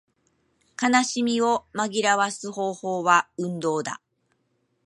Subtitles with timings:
[0.81, 4.01] 悲しみを紛らわす方法は運動だ